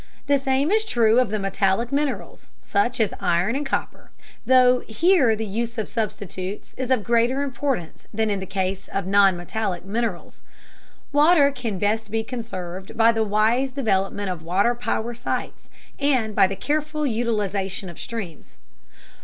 [0.25, 4.09] The same is true of the metallic minerals, such as iron and copper,
[4.47, 9.05] though here the use of substitutes is of greater importance than in the case of
[9.05, 10.41] non metallic minerals.
[11.13, 15.69] Water can best be conserved by the wise development of water power sites,
[15.99, 18.57] and by the careful utilization of streams.